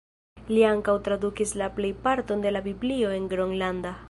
Li 0.53 0.63
ankaŭ 0.69 0.95
tradukis 1.09 1.53
la 1.63 1.69
plejparton 1.77 2.45
de 2.47 2.57
la 2.57 2.67
Biblio 2.73 3.17
en 3.21 3.33
gronlanda. 3.37 3.99